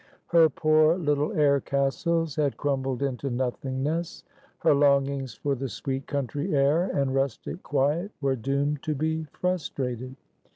[0.29, 4.23] Her poor little air castles had crumbled into nothingness.
[4.57, 10.15] Her longings for the sweet country air and rustic quiet were doomed to be frustrated.